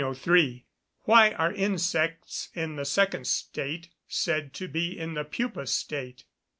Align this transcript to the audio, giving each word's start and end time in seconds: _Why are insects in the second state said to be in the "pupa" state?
_Why 0.03 0.63
are 1.39 1.53
insects 1.53 2.49
in 2.55 2.75
the 2.75 2.85
second 2.85 3.27
state 3.27 3.89
said 4.07 4.51
to 4.55 4.67
be 4.67 4.97
in 4.97 5.13
the 5.13 5.23
"pupa" 5.23 5.67
state? 5.67 6.23